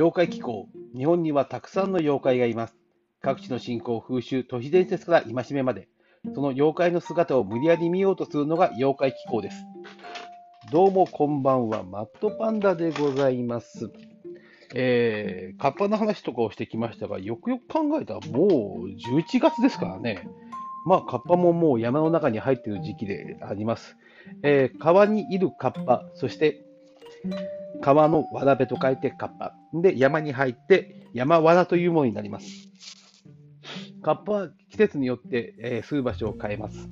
[0.00, 0.66] 妖怪気候。
[0.96, 2.76] 日本にはたくさんの妖怪がいます。
[3.20, 5.88] 各地の信仰、風習、都市伝説から戒めまで、
[6.34, 9.62] その妖怪の姿を無理やり見ようとするのが妖怪気候です。
[10.72, 13.90] どうもこんばんは、マットパンダでございます。
[14.74, 20.26] えー、カッパの話とかをしてきましたが、よくよく考えたらもう11月ですからね。
[20.86, 23.98] まあ、カッパももう山の中に入っている時期であります。
[24.42, 26.64] えー、川にいるカッパ、そして
[27.80, 29.54] 川のわらべと書いてカッパ。
[29.74, 32.68] で、山に入って山わらというものになります。
[34.02, 36.88] カッパは季節によって、えー、住む場所を変えます。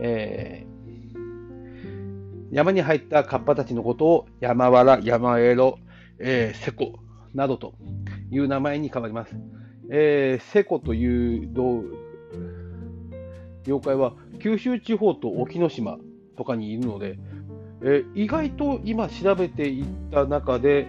[0.00, 5.78] えー、山に入ったカッパたちのことを山わら、山エロ、
[6.18, 6.94] えー、セコ
[7.34, 7.74] などと
[8.30, 9.36] いう名前に変わります。
[9.90, 11.50] えー、セコという
[13.66, 15.98] 妖怪は九州地方と沖ノ島
[16.36, 17.18] とかにいるので、
[17.82, 20.86] えー、意外と今調べていった中で、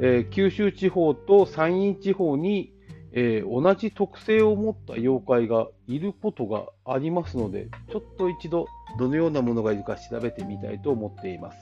[0.00, 2.72] えー、九州地方と山陰地方に、
[3.12, 8.66] えー、同じ特性を持った妖怪がいることがありますので、ちょっと一度
[8.98, 11.58] どのようなものがいるか調べてみたいと思っています。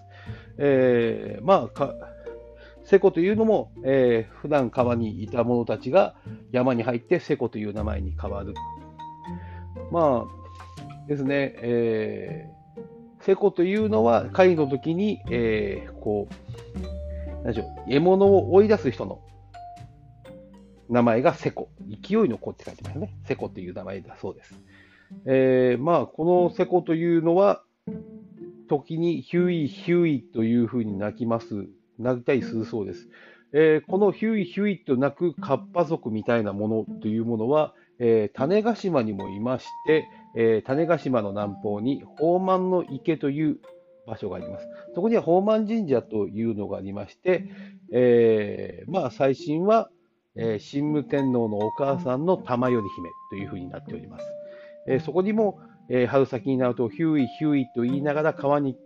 [0.59, 1.95] えー、まあか、
[2.84, 6.15] セコというのも、えー、普段川にいた者たちが
[6.50, 8.55] 山に入ってセコという名前に変わる。
[9.91, 12.62] まあですね、えー
[13.23, 19.20] セコというのは、狩りの時に、えー、こう、何でしょう、獲物を追い出す人の
[20.89, 21.70] 名前がセコ。
[21.89, 23.15] 勢いの子って書いてますね。
[23.27, 24.61] セコという名前だそうです。
[25.27, 27.62] えー、まあ、このセコというのは、
[28.69, 31.67] 時にヒュイヒュイというふうに鳴きます。
[31.98, 33.09] 鳴いたりするそうです。
[33.53, 43.58] えー、このヒュイヒュイと鳴くカッパ族みたいなものというものは、えー、種子島にもいまして、えー、種子島の南方に宝満の池という
[44.06, 44.66] 場所があります。
[44.94, 47.44] そこには宝満神社というのがありまして、
[47.92, 49.91] えー、まあ最新は、
[50.36, 52.88] えー、神武天皇のお母さんの玉頼姫
[53.31, 54.25] というふうになっております。
[54.88, 58.76] えー、そこにも、え、春先になるとヒューイヒューイと言いながら川に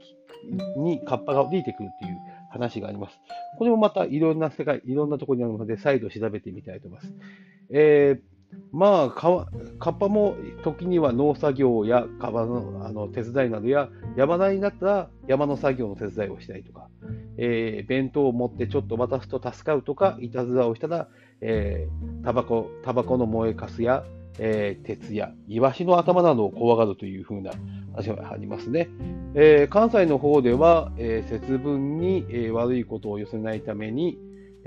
[0.76, 2.16] にカッパが降りてくるという
[2.50, 3.18] 話があります。
[3.58, 7.14] これもまたいろんな世界、いろんなところにあるので、再度調べてみたいと思います。
[7.70, 8.35] えー
[8.72, 16.88] まあか、カッパも時には農作業や川のあの手伝いなどや、山田になったら山の作業の手伝いをしたりとか、
[17.38, 21.08] えー、弁当を持ってちょっと渡すと助かるとか、いたずらをしたら、
[21.40, 24.04] えー、タバコ、タバコの燃えかすや、
[24.38, 27.52] えー、鉄やイワシの頭などを怖がるというふうな
[27.94, 28.88] 話がありますね。
[29.34, 34.18] えー、関西の方では、えー、節分に、えー、悪いことを寄せないために、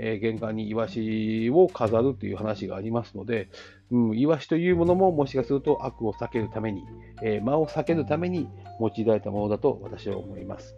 [0.02, 3.48] えー、玄関にイワシを飾るという話がありますので、
[3.90, 6.84] うん、イワシというものももしかすると悪を避けるために、
[7.22, 8.48] えー、魔を避けるために
[8.80, 10.74] 用いられたものだと私は思います。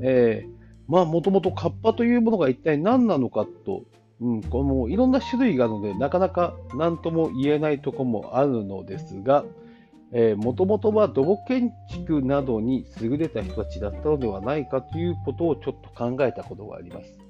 [0.00, 0.46] え、
[0.86, 3.84] まあ、もともとカッパというものが一体何なのかと、
[4.20, 9.46] うん、このいろんな種類があるので、なかなか何とも言えないとこもあるのですが、
[10.36, 17.25] もともとは土木建築などに優れた人たちだったのではないかということをちょっと考えたことがあります。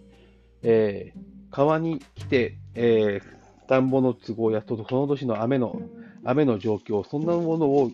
[0.69, 5.81] えー、川に来て、えー、田んぼの都合やその年の雨の
[6.25, 7.91] 雨の状況、そんなものを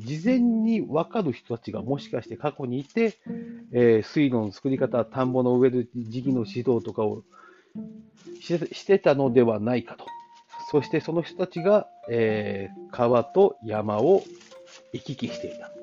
[0.00, 3.18] 事前に分かる人たちがもしかして過去にいて、
[3.72, 7.22] えー、水路の作り方、田んぼの植える時期の指導とかを
[8.40, 10.06] してたのではないかと。
[10.72, 14.24] そしてその人たちが、えー、川と山を
[14.92, 15.77] 行き来していた。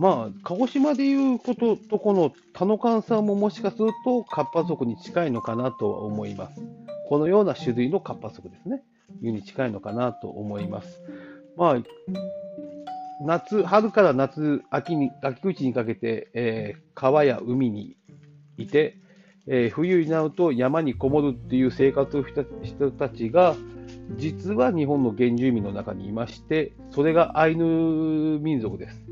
[0.00, 6.62] まあ、鹿児島でいうこととこの田野勘さんももしかするとカッパ族に近いのかなとは思います。
[7.06, 8.82] このような種類のカッパ族ですね。
[9.20, 11.02] いうに近いのかなと思います。
[11.54, 11.82] まあ、
[13.26, 17.98] 夏、春から夏、秋に、秋口にかけて、えー、川や海に
[18.56, 18.96] いて、
[19.46, 23.54] えー、冬になると山にこもるっていう生活をした人たちが、
[24.16, 29.04] 実は日本の原住民の中にいまして、それがアイヌ民族です。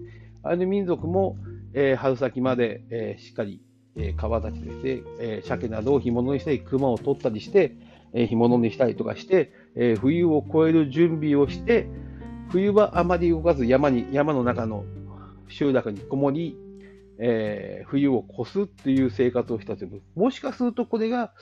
[0.42, 1.36] アイヌ民族も、
[1.74, 3.60] えー、春先まで、えー、しっかり、
[3.96, 7.76] えー、川立ちでして、えー、鮭などを干物にしたり、熊を取ったりして、
[8.12, 11.88] えー、干物にしたりとかして、えー、冬を越える準備をして、
[12.50, 14.84] 冬はあまり動かず山に山の中の
[15.48, 16.56] 集落にこもり、
[17.18, 20.02] えー、冬を越すっていう生活をしたという。
[20.14, 21.32] もしかするとこれが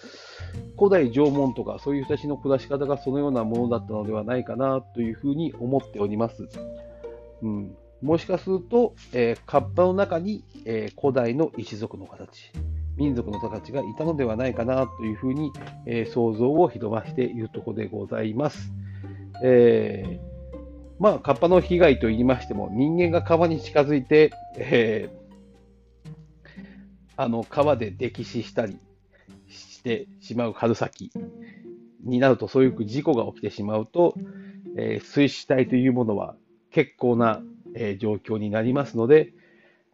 [0.79, 6.49] 古代縄文とかそういう人たちの暮らし方がそのようなものだったのではないかなというふうに思っております。
[7.43, 12.53] うん、もしかすると、えー、カッパの中に、えー、古代の一族の形、
[12.97, 15.53] 民族の形がいたのではないかなというふうに、
[15.87, 18.73] えー、想像を広ましているところでございます。
[19.43, 20.37] えー、
[20.99, 25.11] まあ、カッパの被害といいましても、人間が川に近づいて、え、
[27.17, 28.79] あの川で溺死したり、
[29.49, 31.11] してしまう春先
[32.05, 34.15] になると、そういう事故が起きてしまうと、
[34.77, 36.37] え、水死体というものは
[36.71, 37.43] 結構な、
[37.77, 39.33] えー、状況になりますので、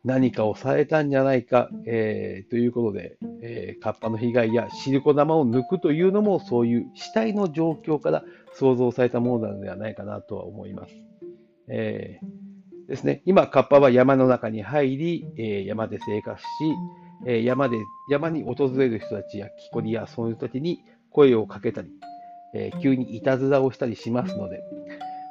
[0.05, 8.25] 何かをされたんじゃないか、えー、ということで、えー、カッパの被害やシリコ玉を抜くというのも、そういう死体の状況から
[8.55, 10.95] 想像されたものなのではないかなとは思います。
[11.69, 16.47] えー、ですね、今、カッパは山の中に入り、えー、山で生活し、
[17.25, 17.77] えー、山で
[18.11, 20.81] 山に訪れる人たちや木こりやそういう人たちに
[21.11, 21.89] 声をかけたり、
[22.55, 24.63] えー、急にいたずらをしたりしますので、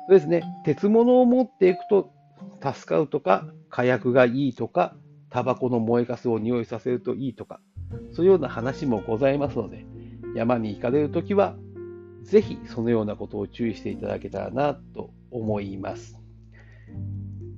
[0.08, 2.14] そうですね、鉄物を持っていくと
[2.62, 4.96] 助かるとか、火薬がいいとか、
[5.30, 7.60] タバコの燃えかすを匂いさせるといいとか、
[8.12, 9.86] そういうような話もございますので、
[10.36, 11.56] 山に行かれるときは、
[12.24, 16.18] ぜひそのようなことを注意していただけたらなと思います。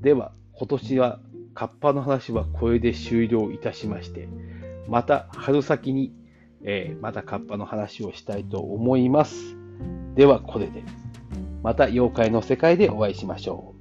[0.02, 1.20] では、今年は
[1.54, 4.30] カッパの話はこれで終了いたしまして、
[4.88, 6.14] また春先に、
[6.64, 9.56] えー、またカッパの話をしたいと思います。
[10.16, 10.84] では、これで。
[11.64, 13.73] また妖怪の世界でお会いしましょう。